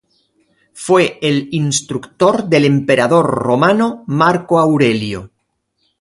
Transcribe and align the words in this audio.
Fue 0.73 1.19
el 1.21 1.49
instructor 1.51 2.45
del 2.49 2.65
emperador 2.65 3.27
romano 3.27 4.03
Marco 4.07 4.57
Aurelio. 4.59 5.29